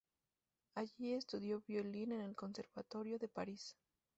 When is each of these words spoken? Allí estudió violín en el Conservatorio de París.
Allí 0.73 1.13
estudió 1.13 1.61
violín 1.67 2.11
en 2.11 2.21
el 2.21 2.35
Conservatorio 2.35 3.19
de 3.19 3.27
París. 3.27 3.75